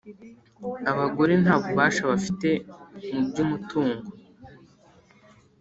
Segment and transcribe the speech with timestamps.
[0.91, 2.49] abagore nta bubasha bafite
[3.13, 4.09] mu by’umutungo,